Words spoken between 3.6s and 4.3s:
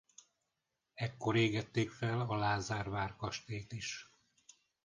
is.